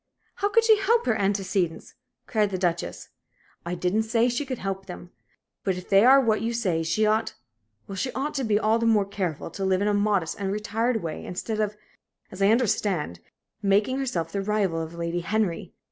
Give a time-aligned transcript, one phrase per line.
[0.37, 1.93] "How could she help her antecedents?"
[2.25, 3.09] cried the Duchess.
[3.63, 5.11] "I didn't say she could help them.
[5.63, 7.35] But if they are what you say, she ought
[7.85, 10.51] well, she ought to be all the more careful to live in a modest and
[10.51, 11.77] retired way, instead of,
[12.31, 13.19] as I understand,
[13.61, 15.71] making herself the rival of Lady Henry.